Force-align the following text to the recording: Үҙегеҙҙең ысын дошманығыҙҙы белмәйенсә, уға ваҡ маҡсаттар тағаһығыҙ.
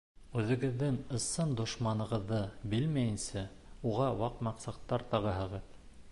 Үҙегеҙҙең 0.39 0.95
ысын 1.17 1.51
дошманығыҙҙы 1.59 2.39
белмәйенсә, 2.73 3.43
уға 3.91 4.07
ваҡ 4.23 4.41
маҡсаттар 4.49 5.05
тағаһығыҙ. 5.13 5.77